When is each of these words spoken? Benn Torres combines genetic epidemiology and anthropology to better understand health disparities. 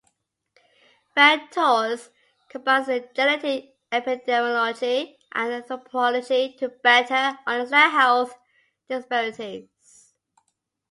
Benn 1.15 1.47
Torres 1.51 2.09
combines 2.49 2.87
genetic 3.13 3.75
epidemiology 3.91 5.15
and 5.31 5.53
anthropology 5.53 6.55
to 6.57 6.69
better 6.69 7.37
understand 7.45 7.91
health 7.91 8.35
disparities. 8.89 10.15